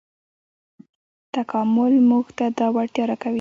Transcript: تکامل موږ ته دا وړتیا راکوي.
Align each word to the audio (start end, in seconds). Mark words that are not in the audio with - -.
تکامل 1.33 1.93
موږ 2.09 2.25
ته 2.37 2.45
دا 2.57 2.67
وړتیا 2.75 3.03
راکوي. 3.09 3.29